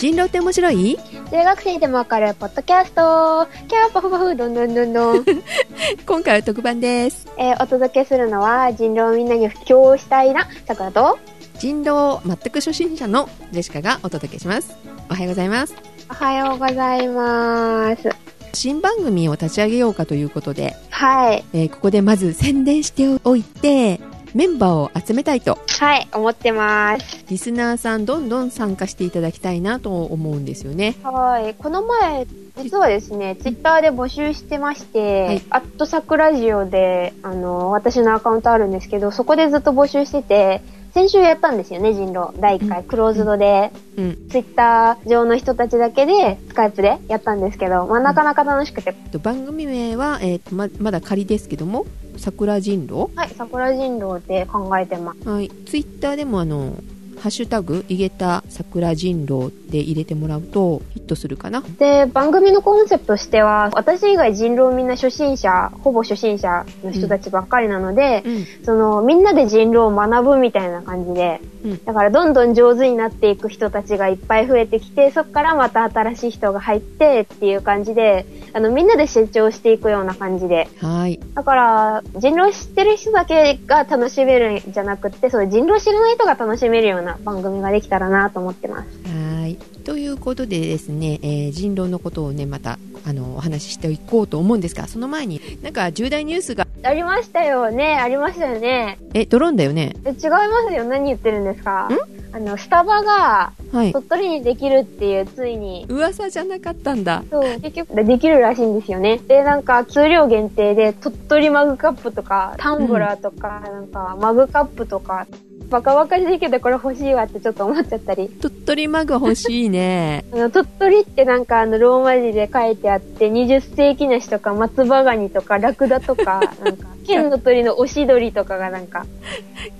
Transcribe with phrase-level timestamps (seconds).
[0.00, 0.96] 人狼って面白い？
[1.30, 5.24] 中学生でもわかるポッドキャストキャーパフパフどんどんどんどん、
[6.06, 7.26] 今回は特番です。
[7.36, 11.18] えーお届けするのは人狼をみんなに布教したいなさくらと
[11.58, 14.74] 人狼全く初心者のジェシカがお届けします。
[15.10, 15.74] おはようございます。
[16.08, 18.08] おはようございます
[18.52, 24.00] 新番組を立ち上げようかということで、はいえーここでまず宣伝しておいて、
[24.34, 27.24] メンバーを集めたいと、はい思ってます。
[27.28, 30.96] リスナーさんどんどん参加していただきたいなと思うんですよね。
[31.02, 32.26] はいこの前
[32.62, 35.42] 実はですね、ツイッターで募集してまして、はい。
[35.50, 42.32] アットサクラジオで、あの、私のアカウントあるんですけど、そこでずっと募集してて、先週やったんですよね、人狼。
[42.40, 44.28] 第1回、クローズドで、うん。
[44.28, 51.86] ツイッター上の人たちだけで、スカイプでやったんですけど、まあ、なかなか楽しくて、と番組名は、えーとままだ仮ですけども、
[52.20, 53.10] 桜人狼？
[53.16, 55.28] はい、桜人狼で考えてます。
[55.28, 55.48] はい。
[55.48, 56.74] ツイッターでもあの、
[57.20, 61.62] ハッシュタグ、いげた桜人狼で入れてもらうとヒットするかな。
[61.78, 68.46] で、番組のコンセプトとしては、私以外人狼みんな初心者、ほぼ初心者の人たちばっかりなので、うん。
[68.64, 80.68] その、みんなで人狼を学ぶみたいな感じで、うんだからどんどん上手になっていく人たちがいっぱい増えてきて、そこからまた新しい人が入ってっていう感じで、あの、みんなで成長していくような感じで。
[80.80, 81.20] はい。
[81.34, 88.88] だから、人狼知ってる人だけが楽しめるんじゃなくって、そう、人狼知らない人が楽しめるような番組ができたらなと思ってます。
[89.08, 89.56] はい。
[89.84, 98.98] ということでですね、えー人狼のことをね、また、あの、お話ししていこうと思うんですが、その前に、なんか重大ニュースが、ありましたよね、ありましたよね。
[99.14, 99.94] え、ドローンだよね。
[100.04, 101.88] え違いますよ、何言ってるんですか？
[102.32, 103.92] あの、スタバがはい。
[103.92, 105.86] 鳥取にできるっていう、ついに。
[105.88, 107.24] 噂じゃなかったんだ。
[107.30, 109.18] そう、結局できるらしいんですよね。
[109.26, 115.26] で、なんか、数量限定で、鳥取マグカップとか、タンブラーとか、なんか、マグカップとか、
[115.70, 118.28] バカバカしいけどこれ欲しいわってちょっと思っちゃったり。
[118.28, 120.24] 鳥取マグ欲しいね。
[120.34, 129.06] あの、鳥取ってなんかあの、ローマ字で書いてあって、20世紀梨とか松葉ガニとかラクダとか、 なんか、剣の鳥のオシドリとかがなんか、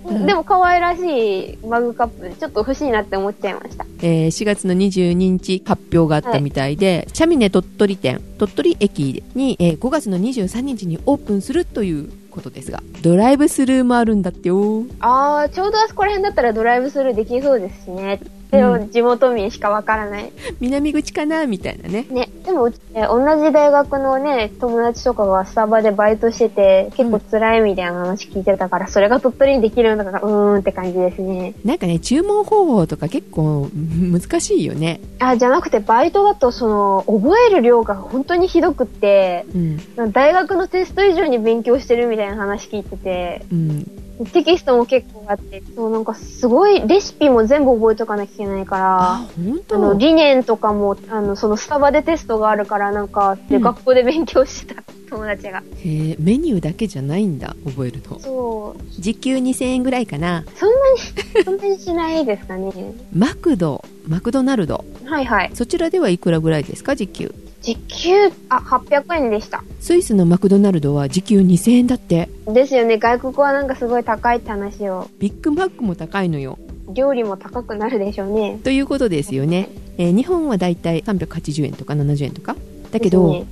[0.05, 3.85] うんでも可愛らしいマグカップ、ちょっと欲しいなって思っちゃいました。
[4.01, 14.85] えー4月の22日発表があったみたいで、シャミネ鳥取店、鳥取駅に、えー5月の23日にオープンするということですが、ドライブスルーもあるんだってよ。
[14.99, 18.19] ああ、ちょうどあそこら辺だったらドライブスルーできそうですしね。
[18.51, 20.31] でも、う地元民しかわからない。
[20.59, 21.47] 南口かな？
[21.47, 22.05] みたいなね。
[22.09, 31.53] ね、でもうち、え同じ大学のね、友達とかがスタバでバイトしてて、結構辛いみたいな話聞いてたから、それが鳥取にできるのか、うーんって感じですね。
[31.63, 34.99] なんかね、注文方法とか結構うん難しいよね。
[35.19, 40.11] あ、じゃなくて、バイトだと、その、覚える量が本当にひどくって、うん。
[40.11, 43.85] 大学のテスト以上に勉強してるみたいな話聞いてて、うん。
[44.25, 49.27] テキストも結構あって、そう、なんかすごい、レシピも全部覚えとかなきゃいけないから、あ、
[49.69, 55.59] の、理念とかも、あの、そのスタバでテストがあるから、なんか、で、うん学校で勉強してた友達が。
[55.59, 58.19] へーメニューだけじゃないんだ、覚えるの。
[58.19, 59.01] そう。
[59.01, 60.43] 時給2000円ぐらいかな。
[60.55, 62.71] そんなに、そんなにしないですかね。
[63.13, 64.83] マクド、マクドナルド。
[65.05, 65.51] はいはい。
[65.53, 67.33] そちらではいくらぐらいですか、時給？
[67.61, 68.11] 時給、
[68.49, 69.63] あ、800円でした。
[69.79, 72.29] スイスのマクドナルドは時給2000円だって。
[72.47, 72.97] ですよね。
[72.97, 75.07] 外国はなんかすごい高いって話を。
[75.19, 76.57] ビッグマックも高いのよ。
[76.93, 78.59] 料理も高くなるでしょうね。
[78.63, 79.69] ということですよね。
[79.97, 82.55] えー日本はだいたい380円とか70円とか。
[82.91, 83.45] だけど、ね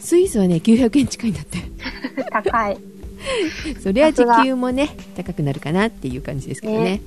[0.00, 1.58] スイスはね、900円近いんだって。
[2.32, 2.78] 高い。
[3.82, 6.80] そりゃ時給もね、高くなるかなっていう感じですけどね。
[6.84, 7.02] ね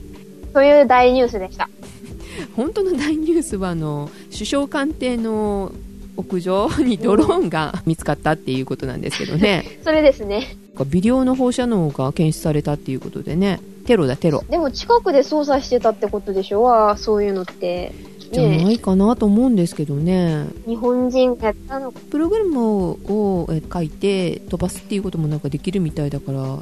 [0.53, 1.69] という大ニュースでした。
[2.55, 5.71] 本当の大ニュースは、あの、首相官邸の
[6.15, 9.65] 屋上にドローンが見つかったっていうことなんですけどね。
[9.83, 10.57] それですね。
[10.89, 13.59] 微量の放射能が検出されたっていうことでね。
[13.85, 14.43] テロだ、テロ。
[14.49, 17.91] でも近くで操作してたってことでしょそういうのって。
[18.31, 20.45] じゃなねいかなと思うんですけどね。
[20.67, 21.99] 日本人がやったのか。
[22.09, 26.59] プログラムをえ書いて飛ばすっていうこともなんかできるみたいだから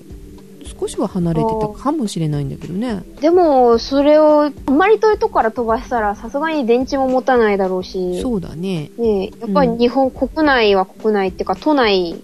[0.63, 8.21] 少しは離れてたかもしれないんだけどねでも、それを、あんまり遠いとこから飛ばしたら、さすがに電池も持たないだろうし。
[8.21, 12.15] そうだねねえやっぱり日本国内は国内っていうか、都内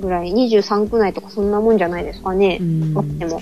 [0.00, 2.64] ぐらい、23区内とかそんなもんじゃないですかねう。
[2.64, 3.40] んあっても。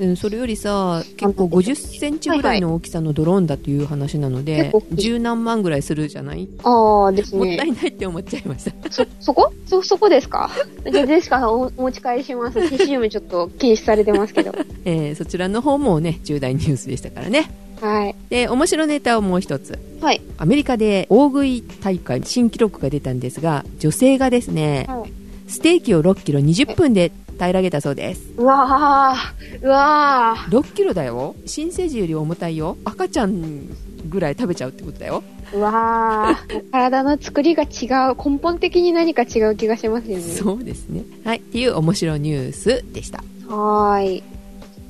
[0.00, 6.48] うんそれよりさ結構50センチぐらいの大きさのドローンだという話なので結構大きい十何万ぐらいするじゃない？
[6.64, 7.64] ああですねもった。
[7.64, 9.52] いないって思っちゃいましたそ、そこ？
[9.66, 10.50] そ、そこですか？
[10.90, 12.58] じゃあ、ジェシカさんおお持ち帰りします。
[12.58, 14.52] TCM ちょっと禁止されてますけど。
[14.86, 17.50] えーそちらの方もね重大ニュースでしたからね
[17.82, 18.14] はい。
[18.30, 20.20] で面白ネタをもう一つはい。
[20.38, 25.12] アメリカで大食い大会新記録が出たんですが女性がですねはい。
[25.46, 28.20] ステーキを6キロ20分で平らげたそうです。
[28.36, 31.34] うわー、うわ6キロだよ。
[31.46, 32.76] 新生児より重たいよ。
[32.84, 33.66] 赤ちゃん
[34.10, 35.22] ぐらい食べちゃうってことだよ。
[35.50, 36.70] ー、うわー。
[36.70, 38.16] 体の作りが違う。
[38.16, 40.22] 根本的に何か違う気がしますよね。
[40.22, 41.02] そうですね。
[41.24, 41.38] はい。
[41.38, 43.24] っていう面白ニュースでした。
[43.48, 44.22] はーい。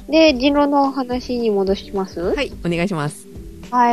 [0.09, 2.21] で、人狼の話に戻します？
[2.21, 2.53] ははい。
[2.67, 3.29] お願いします。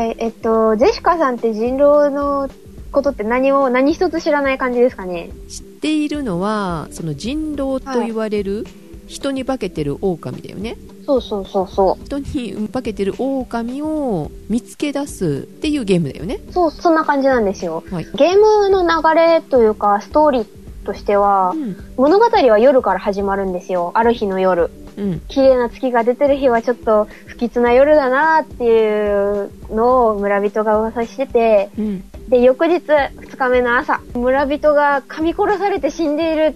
[0.04, 0.16] い。
[0.18, 2.50] えっと、ジェシカさんって人狼の
[2.92, 5.30] ことって何を、何一つ知らない感じですかね？
[5.50, 8.66] 知っているのは、その人狼と言われる、
[9.08, 10.78] 人に化けてる狼だよね。
[11.06, 16.42] そうそうそうそ人に化けてる狼を見つけ出すっていうゲームだよね。
[16.50, 16.52] う。
[16.52, 17.84] そう、そんな感じなんですよ。
[17.90, 18.06] はい。
[18.16, 20.46] ゲームの流れというか、ストーリー
[20.86, 21.78] としてはう、ん。
[21.96, 23.92] 物語は夜から始まるんですよ。
[23.94, 24.70] ある日の夜。
[24.98, 25.22] うん。
[25.30, 32.04] 綺麗な月が出てる日はちょっと不吉な夜だなっていうのを村人が噂してて、うん。
[32.28, 32.82] で、翌日、
[33.20, 36.56] 二日目の朝、村人が噛み殺されて死んでいる。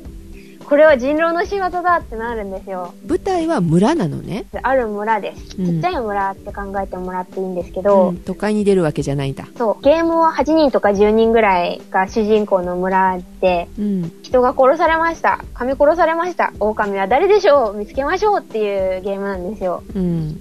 [0.66, 2.94] これは人狼の仕業だってなるんですよ。
[3.06, 4.46] 舞台は村なのね。
[4.54, 5.58] である村です。
[5.60, 8.18] うんちっちゃい村って考えてもらっていいんですけうど、ん。
[8.20, 9.46] 都会に出るわけじゃないんだ。
[9.58, 14.12] そう、ゲームは8人とか10人ぐらいが主人公の村で、うん。
[14.22, 15.44] 人が殺されました。
[15.56, 16.54] 噛み殺されました。
[16.62, 17.74] 狼は誰でしょう？
[17.76, 19.84] 見つけましょうっていうゲームなんですよ。
[19.94, 20.38] うん。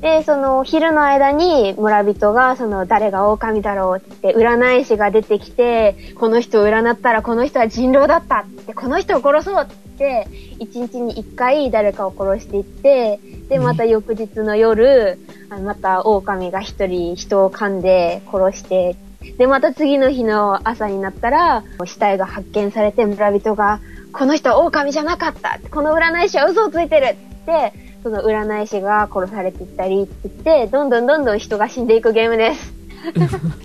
[0.00, 9.66] で、その昼の間に村人がその誰が狼だろうって占い師が出てきて、この人を占ったらこの人は人狼だったって、この人を殺そうっ
[9.98, 10.26] て、
[10.58, 13.20] 一日に一回誰かを殺していって、
[13.50, 15.18] で、また翌日の夜、
[15.50, 18.96] あまた狼が一人人を噛んで殺して、
[19.36, 23.80] で、また次の日の朝になったら、死体が発見されて村人が、
[24.12, 32.79] この人は狼じゃなかったこの占い師は嘘をついてるって、その占い師が殺されていったりって言って、どんどんどんどん人が死んでいくゲームです。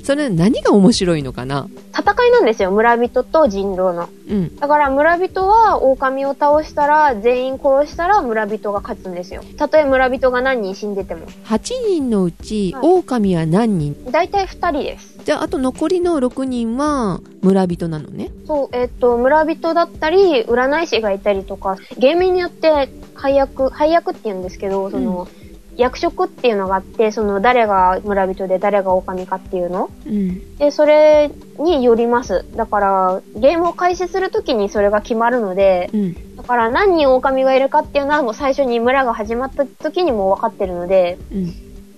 [0.04, 1.68] それ何が面白いのかな？
[1.98, 4.10] 戦いなんですよ、村人と人狼の。
[4.30, 4.56] うん。
[4.58, 9.44] だから村人は狼を倒したら、全員殺したら村人が勝つんですよ。
[9.58, 11.26] たとえ村人が何人死んでても。
[11.46, 14.12] 8人のうち、はい狼は何人？
[14.12, 15.20] だいたい2人です。
[15.26, 18.32] じゃあ、あと残りの6人は村人なのね？
[18.46, 25.28] そう、えっ、と、村人だったり、占い師がいたりとか、ゲームによって配役、配役って言うんですけど、その、
[25.78, 29.90] 役職っていうのがあって、その誰が村人で誰が狼かっていうの？
[30.06, 30.56] うん。
[30.58, 32.46] で、それによります。
[32.56, 36.36] だから、ゲームを開始するときにそれが決まるので、うん。
[36.38, 41.54] だから何人狼がいるかっていうのはもう最初に村が始まった時にもう分かってるので、うん。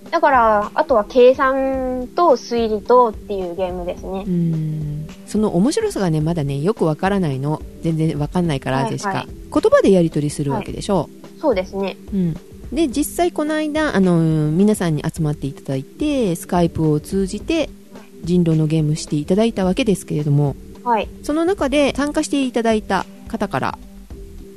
[0.09, 4.29] だから、あとは計算と推理とっていうゲームですねう。
[4.29, 5.07] ん。
[5.25, 7.61] その面白さがね、まだね、よくわからないの。
[7.81, 9.09] 全然わかんないから、はいジェシカ。
[9.09, 11.09] はい言葉でやり取りするわけでしょ。
[11.39, 11.95] そうですね。
[12.13, 12.35] うん。
[12.71, 17.69] で、実際この間、あの、皆さんに集まっていただいて、スカイプを通じて、
[18.23, 21.07] 人狼のゲームしていただいたわけですけれども、はい。
[21.23, 23.77] その中で参加していただいた方から、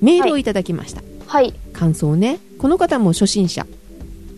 [0.00, 1.02] メールをいただきました。
[1.26, 1.54] はい。
[1.72, 2.38] 感想ね。
[2.58, 3.66] この方も初心者。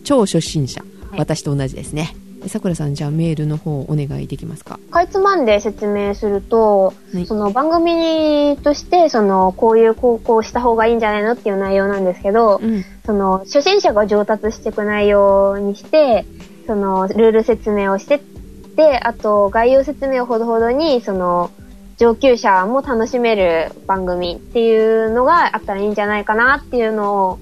[0.04, 0.80] 超初心者。
[0.80, 2.16] はい私と同じですね。
[2.49, 4.79] さくらさん、じゃあメールの方お願いできますか？
[4.91, 12.85] かいつまんで説明すると、はいその番組として、その、こういう高校した方がいいんじゃないのっていう内容なんですけど、うん。
[13.05, 16.25] その、初心者が上達していく内容にして、
[16.67, 21.50] その、ルール説明をしてって、あと、概要説明をほどほどに、その、
[21.99, 27.39] 上級者も楽しめる番組っていうのがあったらいいんじゃないかなっていうのを、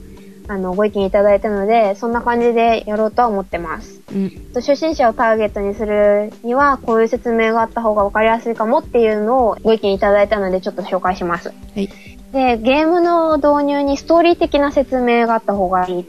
[0.51, 4.01] あの、ご意見いただいたので、そんな感じでやろうとは思ってます。
[4.13, 4.31] うん。
[4.53, 11.51] と初心者をターゲットにするには、こういう説明があった方が分かりやすいかもっていうのをご意見いただいたので、ちょっと紹介します。
[11.51, 11.89] はい。
[12.33, 16.05] で、ゲームの導入にストーリー的な説明があった方がいいっ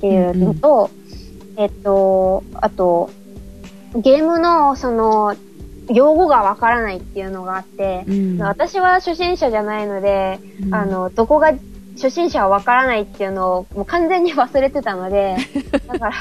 [0.00, 0.88] ていうのと、
[1.58, 3.10] えっと、あと、
[3.94, 5.36] ゲームのその、
[5.90, 8.38] 用語がわからないっていうのがあって、うん。
[8.42, 11.52] 私は初心者じゃないので、うんあの、どこが
[11.94, 15.36] 初心者はわからないっていうのをもう完全に忘れてたので、
[15.86, 16.12] だから、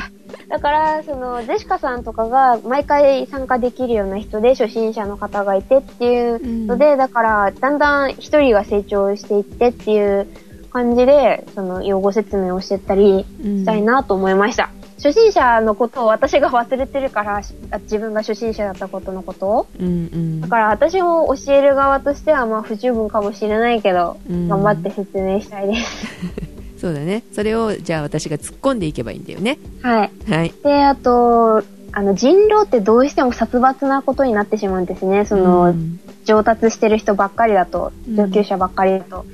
[0.50, 10.28] だから、その、ジェシカさんとかが毎回参加できるような人で初心者の方がいてっていうので、だから、だんだん一人が成長していってっていう
[10.72, 14.70] 感じで、その、用語説明をしてったりしたいなと思いました。
[15.04, 17.42] 初心者のことを私が忘れてるから、
[17.82, 19.48] 自分が初心者だったことのこと？
[19.48, 19.68] を。
[19.80, 20.42] うんうん。
[20.42, 26.08] だから私も教える側としてはまあ不十分かもしれないけど、うん頑張って説明したいです。
[26.80, 27.24] そうだね。
[27.34, 29.58] それを、じゃあ私が突っ込んでいけばいいんだよね。
[29.82, 30.12] はい。
[30.30, 30.54] はい。
[30.64, 35.26] で、あと、あの、人狼ってどうしても殺伐なことになってしまうんですね。
[35.26, 39.26] その、うん上達してる人ばっかりだと、うん上級者ばっかりだと。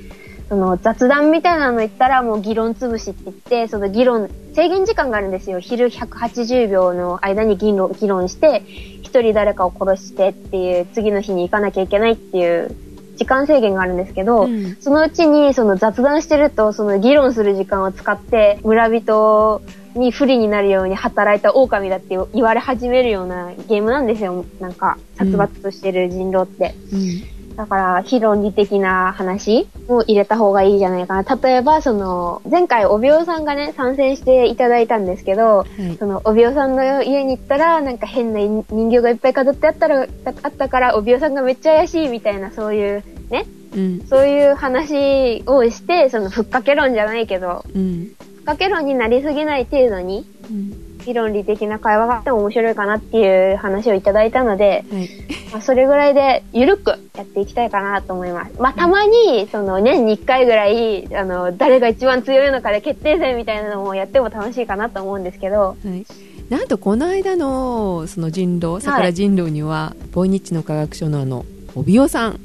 [0.50, 5.60] その雑談みたいなの言ったらもう議論潰しって言って、その議論、制限時間があるんですよ。
[5.60, 8.64] 昼180秒の間に議論議論して、
[9.02, 12.76] 一人誰かを殺してっていう、次の日に行かなきゃいけないっていう
[13.14, 19.62] 時間制限があるんですけど、うんそのうちにその雑談してると、その議論する時間を使って、村人
[19.94, 24.44] に不利になるように働いた狼だって言われ始めるようなゲームなんですよ。
[24.58, 26.74] なんか、殺伐としてる人狼って。
[26.92, 27.39] うん。
[27.56, 31.36] だから、非論理的な話を入れた方がいいんじゃないかな。
[31.36, 35.96] 例えば、その、前回、おびおさんがね、参戦していただいたんですけど、はい。
[35.98, 40.06] その、おびおさんの家に行ったら、なんか変な人形がいっぱい飾ってあったら、
[40.42, 44.00] あったから、おびおさんがめっちゃ怪しいみたいな、そういう、ね、うん。
[44.06, 48.12] そういう話をして、その、ふっかけ論じゃないけど、うん。
[48.38, 50.72] ふっかけ論になりすぎない程度に、うん。
[51.00, 55.08] 非論理的な会話があっても面白いかなっていう話をいただいたので、はい。
[55.52, 58.52] まあ、それぐらいで、ゆるくやっていきたいかなと思います。
[58.60, 66.06] まあ、たまに、その、年に1回ぐらい、あの、誰が一番強いのかで決定戦みたいなのもやっても楽しいかなと思うんですけど、はい。
[66.48, 72.40] なんとこの間のその人狼桜人狼には、ボイニッチの科学書のあの帯尾さん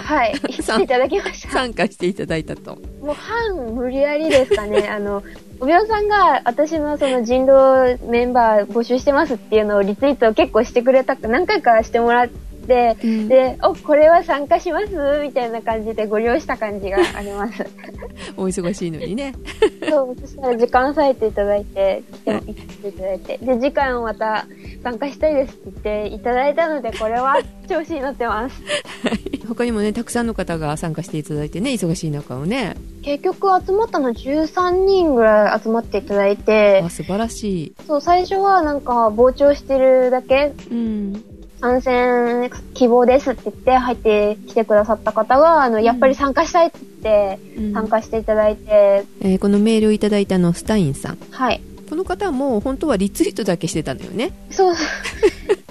[0.00, 1.50] はい、 さ来て いただきました。
[1.50, 4.88] 参加していただいたともう、半無理やりですかね。
[4.88, 5.22] あの、
[5.60, 13.28] おびおさんが私のその人狼メンバー募集してますっていうのをリツイートを結構してくれたく、何回かしてもらって、うん。
[13.28, 17.64] で、お、これは参加しますみたいな感じでご利用した感じがあります。
[18.36, 19.34] お忙しいのにね。
[19.88, 24.46] そう、そしたら時間割いていただいて、来ていただいて、で、次回もまた
[24.82, 25.76] 参加したいですって言っ
[26.10, 28.62] ていただいたので、これは調子に乗ってます。
[29.46, 32.74] 他にもねたくさんの方が参加していただいてね忙しい中をね
[33.06, 37.76] 結局集まったの13人ぐらい集まっていただいてあ、素晴らしい。
[37.86, 41.22] そう、最初はなんか傍聴してるだけ、うん。
[41.60, 47.72] 参戦希望ですって言って入ってきてくださった方が、あの、やっぱり参加したいって言って、うん。
[47.74, 51.18] 参加していただいて、えーこのメールをいただいたのスタインさん。
[51.30, 51.62] はい。
[51.88, 54.74] この方も本当はリツイートだけしてたんだよね、そう。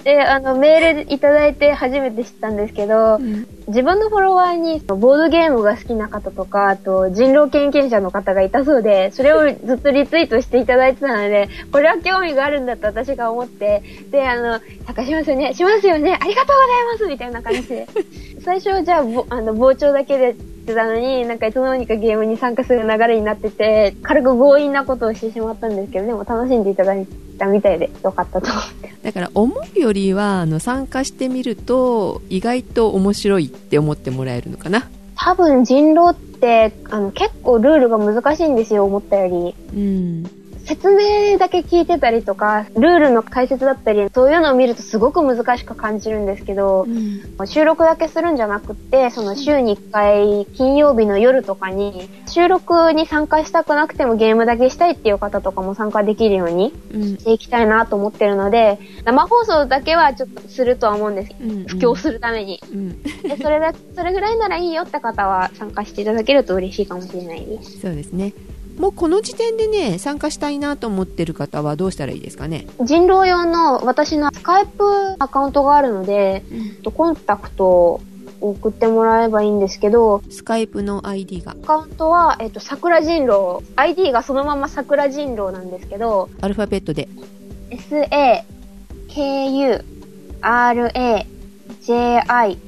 [0.06, 3.18] で、あの、メールいただいて初めて知ったんですけど、
[3.66, 13.82] 自分のフォロワーにボードゲームが好きな方とか、あと人狼経験者の方がいたそうで、それをずっとリツイートしていただいてたので、これは興味があるんだと私が思って、
[14.12, 17.88] で、あの、参加しますよねしますよねありがとうございますみたいな感じで。
[18.44, 28.94] 最初じゃあ、ぼあの、傍聴だけでってたのに、なんかいつの間にかゲームに参加する流れになってて、軽く強引なことをしてしまったんですけど、でも楽しんでいただいたみたいでよかったと思って。
[29.02, 39.54] だから思うよりはあの参加してみると意外と面白いって思ってもらえるのかな多分人狼って、あの、結構ルールが難しいんですよ、思ったより。
[39.74, 46.86] うん説明だけ聞いてたりとか、ルールの解説だったり、そういうのを見るとすごく難しく感じるんですけど、
[47.44, 57.02] 収録だけするんじゃなくって、その週に1回、金曜日の夜とかに、収録に参加したくなくてもゲームだけしたいっていう方とかも参加できるようにうん。
[57.16, 61.32] していきたいなと思ってるので、生放送だけはちょっとするとは思うんです。
[61.68, 62.60] 布教するために。
[62.72, 63.02] うん。
[63.02, 67.80] でそれだ、それぐらいならいいよって方は参加していただけると嬉しいかもしれないです。
[67.80, 68.32] そうですね
[68.78, 74.84] もうこの時点でね参加したいなと思ってる方はどうしたらいいですかね、人狼用の私のスカイプ
[75.18, 76.44] アカウントがあるので、
[76.82, 78.00] とコンタクトを
[78.38, 81.52] 送ってもらえばいいんですけど、スカイプの ID が？
[81.52, 83.64] アカウントは、えっと、桜人狼。
[83.76, 87.08] ID がそのまま桜人狼なんですけど、アルファベットで
[87.70, 88.44] ？S-A、
[89.08, 89.84] K-U、
[90.42, 91.26] R-A、
[91.82, 92.58] J-I、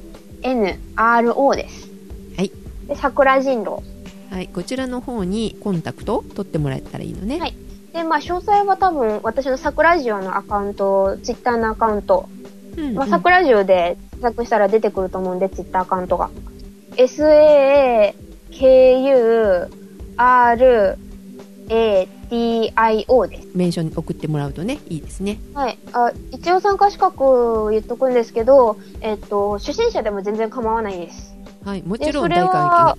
[0.41, 1.87] N、R-O です。
[2.35, 2.51] はい。
[2.87, 3.83] で、桜人狼。
[4.29, 7.39] はい、こちらの方にコンタクトを取ってもらえたらいいのね。
[7.39, 7.55] はい
[7.93, 12.29] で、まあ、詳細は多分、私の桜ジオのアカウント、ツイッターのアカウント、
[12.77, 16.29] うんまあ、桜ジオで検索したら出てくると思うんで、ツイッターアカウントが。
[16.97, 18.17] S-A-K-U-R-A-D-I-O
[23.27, 23.47] です。
[23.55, 25.39] メンション送ってもらうとね、いいですね。
[25.53, 25.79] はい。
[25.93, 31.35] あ、一応参加資格を言っとくんですけど、えっと、初心者でも全然構わないです。
[31.65, 32.97] はい、もでちろん大歓は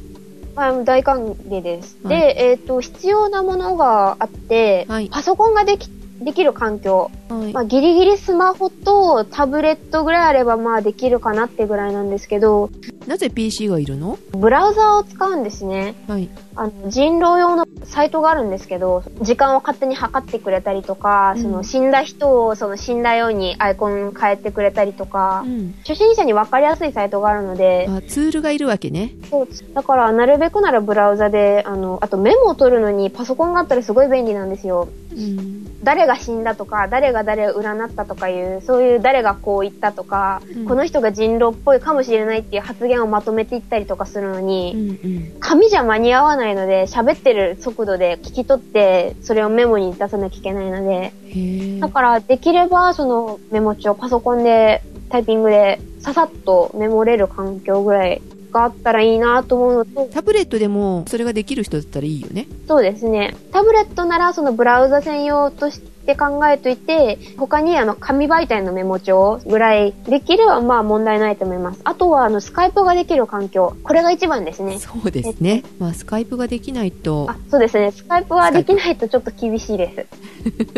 [0.55, 1.97] はい、大歓迎です。
[2.03, 5.89] はいで、えっと、必要なものがあって、はいパソコンができ、
[6.21, 7.11] できる環境。
[7.29, 7.39] 迎。
[7.41, 7.53] はい。
[7.53, 12.71] まあ、ギリギリスマホとタブレットぐらいあればまあできるかなってぐらいなんですけど、
[13.07, 14.19] なぜ PC がいるの？
[14.33, 15.95] ブラウザーを使うんですね。
[16.07, 16.29] はい。
[16.61, 25.75] あの、人狼用のサイトがあるんですけど、時間を勝手に測ってくれたりとか、うんその死んだ人をその死んだようにアイコン変えてくれたりとか、うん。
[25.87, 29.15] 初心者に分かりやすいサイトがあるので、あ、ツールがいるわけね。
[29.31, 34.91] そうだからなるべくならブラウザで、あの、あとメモを取るのにパソコンがあったらすごい便利なんですよ。
[35.21, 35.85] うん。
[35.85, 45.33] 誰が死んだとか、誰が誰を占ったとかいう、そういう誰がこう言ったとか、うんこの人が人狼っぽいかもしれないっていう発言をまとめていったりとかするのうに、んうん。
[45.41, 51.13] 紙じゃ間に合わないので、喋ってる速度で聞き取って、それをメモに出さなきゃいけないので、
[51.81, 51.89] だ。
[51.89, 62.47] からできればそのメモ帳パソコンでタイピングでささっとメモれる環境ぐらいがあったらいいなと思うのと、タブレットでもそれができる人だったらいいよね。
[62.67, 63.35] そうですね。
[63.53, 71.81] タブレットならそのブラウザ専用として考えといて、他にあの紙媒体のメモ帳ぐらいできればまあ問題ないと思います。
[71.85, 73.77] あとはあのスカイプができる環境。
[73.83, 74.79] これが一番ですね。
[74.79, 75.63] そうですね。
[75.79, 77.93] まあ、スカイプができないとあ、そうですね。
[77.93, 80.07] スカイプはできないとちょっと厳しいで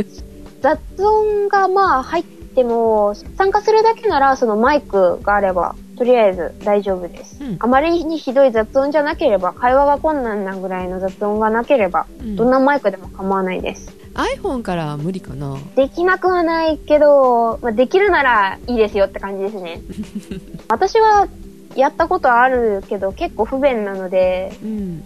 [0.06, 0.22] す。
[0.60, 7.42] 雑音がまあ入っても、参加するだけならそのマイクがあれば、とりあえず大丈夫です。
[7.42, 13.96] うんあまりにひどい雑音じゃなければ、会話が困難なぐらいの雑音がなければ、うんどんなマイクでも構わないです。
[14.14, 15.56] iPhone からは無理かな。
[15.74, 19.80] できなくはないけど、まあ、できるならいいですよって感じですね。
[20.68, 21.28] 私は
[21.74, 25.04] やったことあるけど結構不便なので、うん。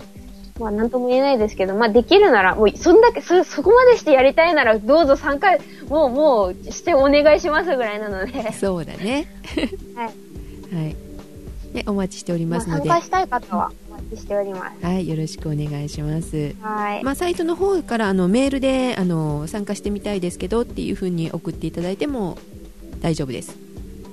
[0.59, 5.57] まあなんとも言えないですけど、まあできるなら、もうそんだけ、そ、そこまでしてやりたいならどうぞ参加、
[5.89, 9.29] もうもうしてお願いしますぐらいなので、そうだね。
[9.95, 10.07] はい。
[10.75, 10.97] はい。
[11.77, 14.87] で、お待ちしておりますので、参加したい方はお待ちしております。
[14.87, 16.55] はい、よろしくお願いします。
[16.63, 17.05] はい。
[17.05, 22.39] まあ、サイトの方からあのメールであの参加してみたいですけどっていう風に送っていただいても
[23.03, 23.59] 大丈夫です。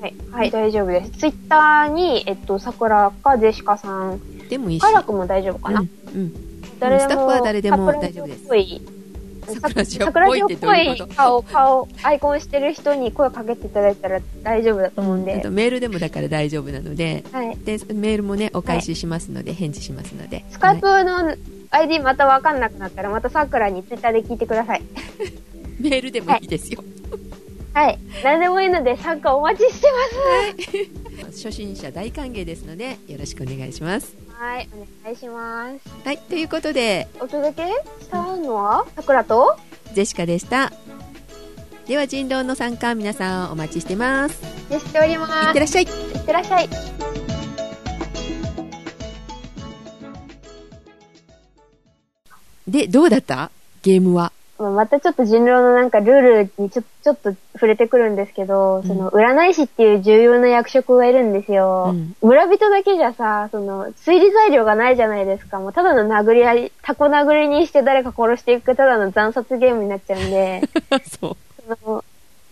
[0.01, 1.11] はい、はい、大丈夫です。
[1.11, 4.19] ツイッターに、えっと、桜かジェシカさん、
[4.49, 4.81] でもいいし。
[4.81, 6.33] カラクも大丈夫かな、うん、うん。
[6.79, 9.03] 誰でもスタッフは誰でも桜大丈夫です
[9.45, 11.05] 桜ジオっぽいってどういうこと？
[11.05, 15.51] 桜ジオっぽい顔、顔、アイコンしてる人に声かけていただいたら大丈夫だと思うんあでと。
[15.51, 17.57] メールでもだから大丈夫なので、はい。
[17.57, 20.45] でメールもねお返ししますので、返事しますので。
[20.49, 21.35] スカイプはの
[21.71, 24.81] ID またわかんなくなったら、また桜にツイッターで聞いてください。
[24.81, 24.83] い
[25.81, 26.83] メールでもいいですよ。
[27.73, 27.99] はい。
[28.23, 29.87] 何でもいいので参加お待ちして
[31.25, 34.22] 初心者大歓迎ですのでよろしくお願いします。
[34.37, 34.69] はい。
[34.73, 35.79] お願いします。
[36.05, 37.69] はい、ということでお届け
[38.03, 39.57] したのは桜と？
[39.93, 40.71] ジェシカでした。
[41.87, 44.41] では人狼の参加皆さんお待ちしてます。
[44.69, 45.49] でしておりいます。
[45.49, 45.83] ってらっしゃい。
[45.83, 46.69] いってらっしゃい。
[52.67, 53.51] でどうだった？
[53.81, 54.31] ゲームは。
[54.71, 61.91] またちょっと人狼のなんかルールにちょちょっと触れてくるんですけど、うんその占い師っていう重要な役職がいるんですよ。
[61.93, 65.59] うん村人だけじゃさ、その推理材料がないじゃないですか。
[65.59, 70.61] もうただの殴り合い、タコ殴りにして誰か殺していくただの惨殺ゲームになっちゃうんで、
[71.19, 71.37] そう。
[71.83, 72.03] その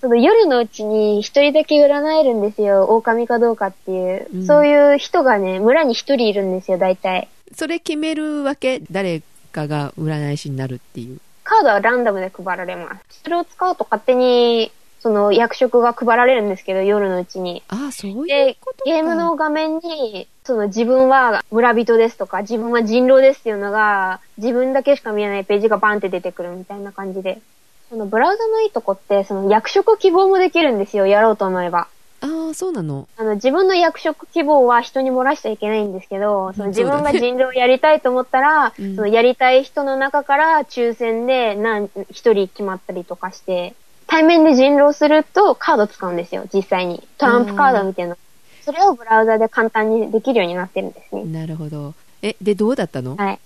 [0.02, 2.86] その夜のうちに一人だけ占えるんですよ。
[2.86, 4.28] 狼かどうかっていう。
[4.34, 7.28] うんそういう人がね、村に一人いるんですよ、大体。
[7.56, 8.82] それ決めるわけ？
[8.92, 9.22] 誰
[9.52, 11.20] かが占い師になるっていう。
[11.52, 13.24] カードはランダムで配られます。
[13.24, 17.62] それを使うと勝手に、その役職が配られるんですけど、夜のうちに。
[17.68, 27.42] ああ、そういうでことか。、ゲームの画面に、その自分は村人ですとか、自分は人狼ですっていうのが、自分だけしか見えないページがバンって出てくるみたいな感じで。
[27.90, 31.90] そのブラウザのいいとこって、その役職希望もできるんですよ、やろうと思えば。
[32.22, 33.08] ああ、そうなの。
[33.18, 43.74] あの、自分の役職希望は人に漏らしちゃいけないんですけど、その自分が人狼をやりたいと思ったら、 うんそのやりたい人の中から抽選で何、一人決まったりとかして、
[44.08, 47.02] 対面で人狼するとカード使うんですよ、実際に。
[47.18, 48.16] トランプカードみたいな。
[48.64, 51.24] それをブラウザで簡単にできるようになってるんですね。
[51.24, 51.96] なるほど。
[52.22, 53.16] え、で、どうだったの？
[53.16, 53.40] はい。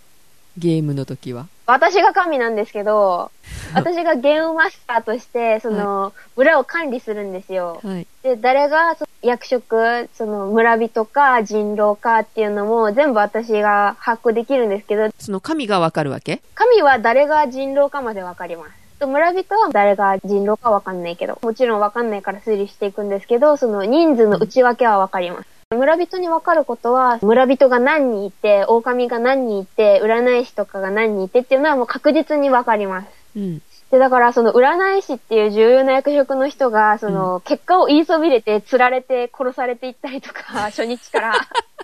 [0.58, 1.48] ゲームの時は。
[1.66, 3.32] 私が神なんですけど、
[3.74, 7.82] 私がゲームマスターとして、その、村を管理するんですよ。
[7.84, 8.08] はい。
[8.24, 16.42] で、誰がその役職、その村人か人狼かっていうのも全部私が把握できるんですけど、その神がわかるわけ？
[16.54, 18.72] 神は誰が人狼かまでわかります。
[19.00, 25.48] と村人は誰が人狼かわかんないけど、もちろんわかんないから推理していくんですけど、その人数の内訳はわかります。
[25.72, 33.08] 村人にわかることは、村人が何人いて、狼が何人いて、占い師とかが何人いてっていうのはもう確実にわかります。
[33.36, 33.62] うん。
[33.90, 41.34] で、だから、その、占い師っていう重要な役職の人が、その、結果を言いそびれて、釣られて、殺されていったりとか、 初日から。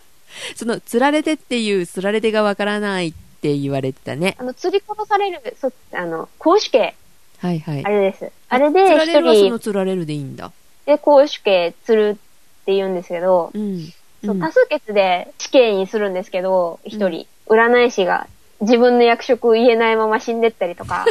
[0.55, 4.35] その、釣られてっていう、釣られてがわからないって言われてたね。
[4.39, 6.93] あの、釣り殺される、そ、あの、公主刑、
[7.39, 7.83] はいはい。
[7.83, 8.31] あれです。
[8.47, 10.51] あれで、釣ら一れるはその人釣られるでいいんだ。
[10.85, 12.30] で公主刑釣るって
[12.75, 13.79] 言うんですけど、うん。
[14.23, 18.27] そううん多数決で死刑にするんですけど、一人、占い師が
[18.61, 21.05] 自分の役職を言えないまま死んでったりとか、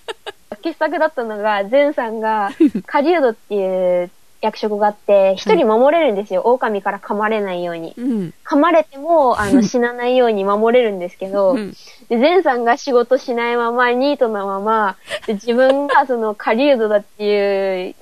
[0.62, 2.50] 傑作だったのが、前さんが、
[2.86, 6.42] 狩人っていう役職があって、一人守れるんですよ。
[6.44, 7.94] 狼から噛まれないように。
[7.96, 8.34] うん。
[8.44, 11.74] 噛まれても、あの、 死なないように守れるんですけど、うん
[12.08, 17.94] で、前さんが仕事しないまま、ニートなまま、で自分がその狩人だっていう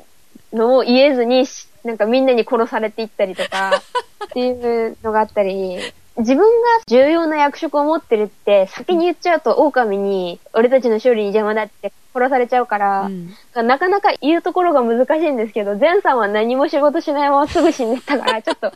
[0.52, 3.82] のを言えずに、しなんかみんなに殺されていったりとか、
[4.24, 5.78] っていうのがあったり、
[6.16, 6.46] 自分が
[6.86, 18.72] 重要な役職を持ってるって先に言っちゃうと狼に俺たちの勝利に邪魔だって殺されちゃうから、うんなかなか言うところが難しいんですけど、前さんは何も仕事しないまますぐ死んでったから、ちょっと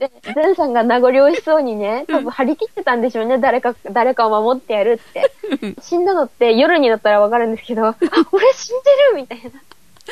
[0.00, 5.30] で、ゼンさんが名残惜しそうにね、多分張り切ってたんでしょうね、誰か、誰かを守ってやるって。
[5.82, 7.96] 死んだのって夜になったらわかるんですけど、あ、
[8.32, 9.60] 俺死んでるみたいな。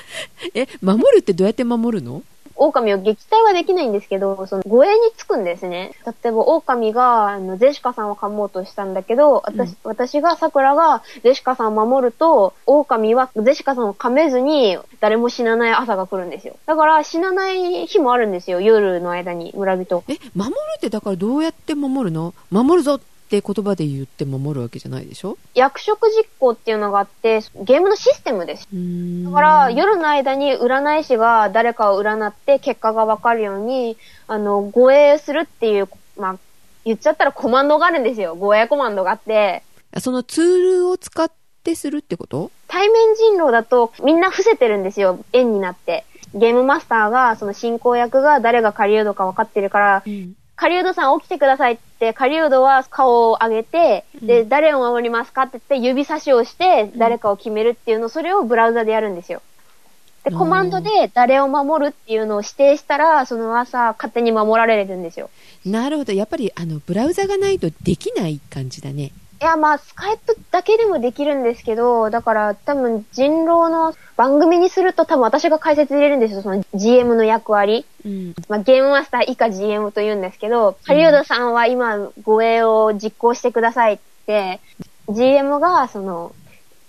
[0.54, 2.22] え、守るってどうやって守るの？
[2.60, 5.92] 狼を撃退はできないんですけど、その護衛につくんですね。
[6.04, 16.56] 例えば狼が、あの、ゼシカさんを噛もうとしたんだけど、私、うん私が、桜がゼシカさんを守ると、狼はゼシカさんを噛めずに、誰も死なない朝が来るんですよ。
[16.66, 20.02] だから死なない日もあるんですよ、夜の間に、村人。
[20.08, 22.34] え、守るってだからどうやって守るの？
[22.50, 22.98] 守るぞ
[23.28, 25.36] って言葉で言って守るわけじゃないでしょ？
[25.54, 28.66] 役職実行っていうのがあって、ゲームのシステムです。
[29.24, 36.38] だから、夜の間に占い師が誰かを占って結果がわかるように、あの、護衛するっていう、まあ、
[36.86, 38.34] 言っちゃったらコマンドがあるんですよ。
[38.34, 39.62] 護衛コマンドがあって、
[40.00, 41.30] そのツールを使っ
[41.62, 42.50] てするってこと？
[42.66, 45.22] 対面人狼だとみんな伏せてるんですよ。
[45.34, 46.06] 円になって。
[46.32, 50.34] ゲームマスターが、その進行役が誰が狩人か分かってるから、うん。
[50.60, 55.42] 狩人さん起きてくださいって、狩人は顔を上げて、で、うん誰を守りますか？
[55.42, 59.40] って言って指差しをして、うん誰かを決めるっていうの、それをブラウザでやるんですよ。
[60.24, 61.88] で、コマンドで誰を守る？
[61.90, 65.30] っていうのを指定したら、その朝勝手に守られるんですよ。
[65.64, 66.12] なるほど。
[66.12, 69.12] やっぱり、あの、ブラウザがないとできない感じだね。
[69.40, 77.86] いや、まあ、スカイプだけでもできるんですけど、だから多分人狼の番組にすると多分私が解説入れるんですよ、その GM の役割。
[78.04, 78.34] うん。
[78.48, 84.60] まあ、ゲームマスター以下 GM と言うんですけど、ハリウッドさんは今護衛を実行してくださいって、
[85.08, 86.32] GM がその、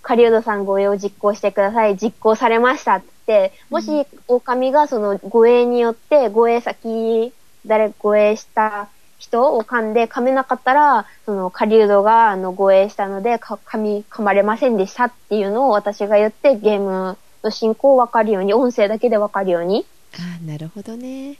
[0.02, 7.32] カリウドさん護衛を実行してください、実行されましたって、もし、狼がその護衛によって、護衛先、
[7.64, 8.88] 誰護衛した
[9.20, 19.84] 人を噛んで噛めなかったら、そのカリウドがあの護衛したので、か噛み、噛まれませんでしたっていうのを私が言って、ゲームの進行をわかるように、音声だけでわかるように。
[20.14, 21.36] ああ、なるほどね。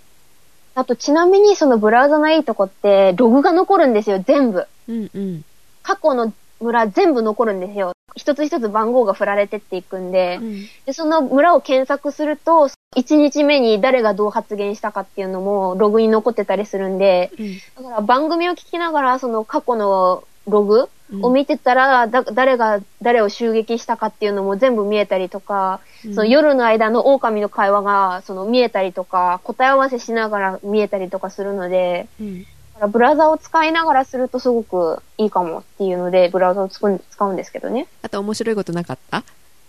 [0.75, 4.67] あと、ちなみにそのブラウザのいいとこって、ログが残るんですよ、全部。
[4.87, 5.45] うんうん。
[5.83, 7.93] 過去の村全部残るんですよ。
[8.17, 10.67] 一つ一つ番号が振られてっていくんで、うん。
[10.87, 17.85] で、その村を検索すると、1日目に誰がどう発言したかっていうのもログに残ってたりするんで、うん。
[17.85, 21.25] だから番組を聞きながら、その過去のログうん。
[21.25, 26.15] を見てたら、だ誰が誰を襲撃したかっていうのも全部見えたりとか、うん。
[26.15, 32.47] その夜の間の狼の会話がその見えたりとか、答え合わせしながら見えたりとかするので、うん
[32.89, 37.87] ブラウザを使いながらするとすごくいいかもっていうので、ブラウザをつく使うんですけどね。
[38.03, 39.23] あと面白いことなかった？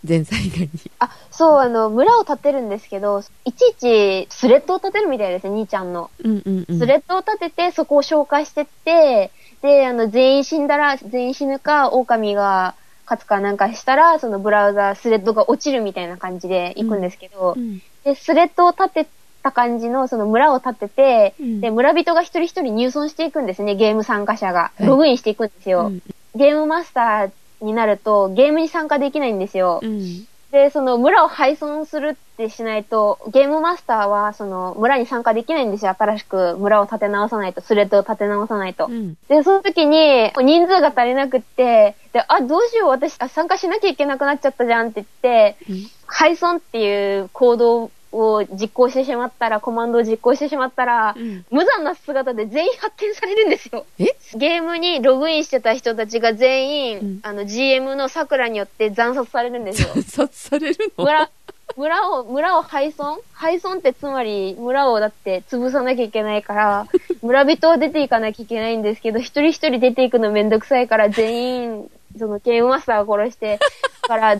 [0.07, 0.69] 前菜以外に。
[0.99, 6.09] あ、そう、あの、村を建てるんですけど、いちいちスレッドを立てるみたいですね、兄ちゃんの。
[6.23, 6.79] うんうんうん。
[6.79, 12.73] スレッドを立てて、そこを紹介してって、で、あの、全員死んだら、全員死ぬか、狼が
[13.05, 19.07] 勝つかなんかしたら、そのブラウザ、スレッドが落ちるみたいな感じで行くんですけど、うんで、スレッドを立て
[19.41, 24.59] た感じの、その村を立てて、うんで、村人が一人一人入村していくんですね、ゲーム参加者が。
[24.59, 25.87] はいログインしていくんですよ。
[25.87, 26.01] うん
[26.33, 29.81] ゲームマスターになると、ゲームに参加できないんですよ。
[29.83, 35.95] うんで、その村を廃村するってしないと、ゲームマスターはその村に参加できないんですよ。
[35.97, 38.87] 新しく村を立て直さないと、スレッドを立て直さないと。
[38.87, 51.45] うんで、その時に人数が足りなくって、で、あ、どうしよう、私あ参加しなきゃいけなくなっちゃったじゃんって言って、うん廃村っていう行動を実行してしまったら、コマンドを実行してしまったら、うん。
[51.49, 53.85] 無残な姿で全員発見されるんですよ。
[53.99, 54.05] え？
[54.35, 57.19] ゲームにログインしてた人たちが全員、うん。
[57.23, 59.89] あの GM の桜によって惨殺されるんですよ。
[60.03, 61.03] 惨殺されるの？
[61.05, 61.29] 村、
[61.77, 63.17] 村を、村を廃村？
[63.33, 66.87] 廃村ってつまり村をだって潰さなきゃいけないから、
[67.23, 73.57] 村人は出ていかなきゃいけないんですけど、一人一人出ていくのめんどくさいから全員、そのゲームマスターを殺して、
[74.01, 74.37] だから、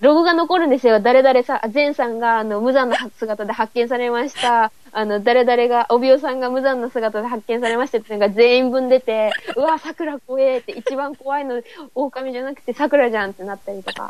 [0.00, 1.00] ログが残るんですよ。
[1.00, 4.72] 誰々さん、ゼンさんが、あの、無残な姿で発見されました。
[4.92, 11.62] あの、誰々が、おびおさんが無残な姿で発見されましたっていうのが全員分出て、うわ、桜怖えって、一番怖いの、
[11.94, 14.08] 狼じゃなくて桜じゃんってなったりとか。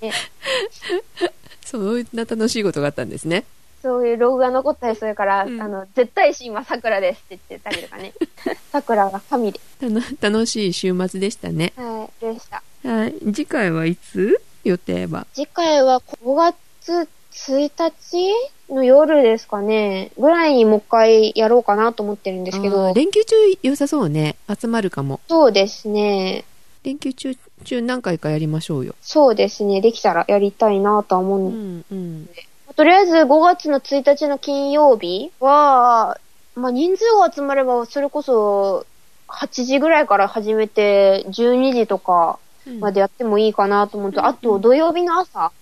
[0.00, 0.12] ね
[1.64, 3.44] そんな楽しいことがあったんですね。
[3.82, 8.14] そういうログが残ったりするから、うんあの、絶対神は桜ですって言ってたりとかね。
[8.72, 9.60] 桜が神で。
[9.80, 11.72] たの楽しい週末でしたね。
[11.76, 12.62] はい、でした。
[12.88, 13.14] はい。
[13.26, 14.40] 次回はいつ？
[14.64, 15.26] 予定は。
[15.34, 20.10] 次回は5月1日の夜ですかね。
[20.18, 22.94] ぐらいにもう一回やろうかなと思ってるんですけあどー。
[22.94, 24.36] 連休中良さそうね。
[24.48, 25.20] 集まるかも。
[25.28, 26.44] そうですね。
[26.84, 28.94] 連休中、中何回かやりましょうよ。
[29.00, 29.80] そうですね。
[29.80, 32.28] できたらやりたいなとは思ううんんうん。
[32.76, 36.18] とりあえず5月の1日の金曜日は、
[36.54, 38.86] まあ、人数が集まれば、それこそ、
[39.28, 42.38] 8時ぐらいから始めて、12時とか
[42.80, 44.26] までやってもいいかなと思うと、うん。
[44.26, 45.52] あと土曜日の朝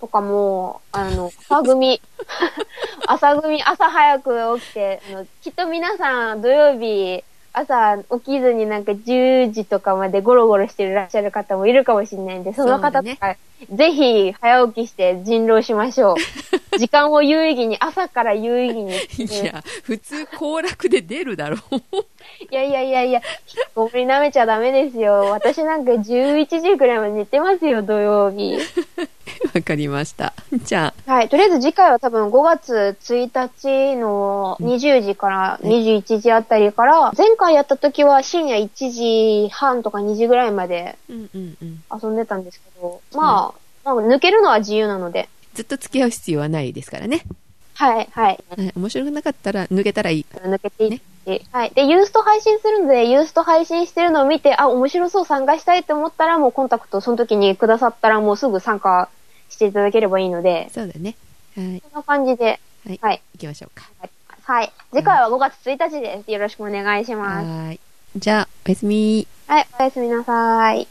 [0.00, 2.00] とかも、あの、 朝組、
[3.06, 13.36] 朝組、朝早く起きて、あのきっと皆さん土曜日、朝起きずになんか10時とかまでゴロゴロしてらっしゃる方もいるかもしれないんで、その方とか、
[13.70, 16.16] ぜひ早起きして人狼しましょう。
[16.78, 18.76] 時間を有意義に、朝から有意義
[19.18, 19.42] に。
[19.42, 21.76] いや、普通行楽で出るだろう。
[22.50, 23.22] いやいやいやいや、
[23.74, 25.30] ごめん舐めちゃダメですよ。
[25.30, 28.58] 私なんか11時くらいまで寝てますよ、土曜日。
[29.54, 30.32] わかりました。
[30.64, 31.28] じゃあ、はい。
[31.28, 40.96] とりあえず次回は多分5月1日の20時から21時あたりから、前回やった時は深夜1時半とか2時ぐらいまで。
[41.08, 43.52] 遊んでたんですけど、ま
[43.84, 47.22] あ、まあ、抜けるのは自由なので、ずっと付き合う必要はないですからね。
[47.74, 48.44] はい、はい。
[48.48, 50.26] はい面白くなかったら抜けたらいい。
[50.32, 51.72] 抜けていって、はい。
[51.74, 59.08] で、ユースト配信するので、ユースト配信してるのを見て、あ、面白そう参加したいと思ったら、もうコンタクトその時にくださったら、もうすぐ参加
[59.48, 61.16] していただければいいので、そうだね。
[61.56, 61.80] はい。
[61.80, 62.98] こんな感じで、はい。
[63.02, 63.22] はい。
[63.34, 63.90] 行きましょうか。
[64.44, 64.72] はい。
[64.92, 66.30] 次回は5月1日です。
[66.30, 67.48] よろしくお願いします。
[67.48, 67.80] はい。
[68.16, 69.26] じゃあ、おやすみ。
[69.48, 70.86] はい、おやすみなさい。